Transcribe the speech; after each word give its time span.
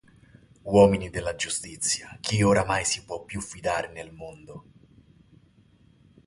Uomini 0.63 1.11
della 1.11 1.35
giustizia, 1.35 2.17
chi 2.19 2.41
oramai 2.41 2.83
si 2.85 3.05
può 3.05 3.21
più 3.23 3.39
fidare 3.39 3.89
nel 3.91 4.11
mondo? 4.11 4.63